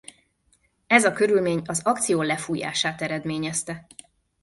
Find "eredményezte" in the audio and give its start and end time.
3.01-3.87